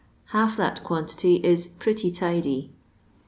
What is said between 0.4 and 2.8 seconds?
that quantity is pcetty tidy."